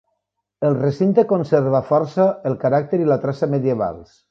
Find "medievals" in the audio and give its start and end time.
3.55-4.19